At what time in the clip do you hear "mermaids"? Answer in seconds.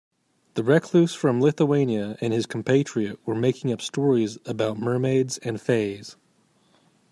4.79-5.37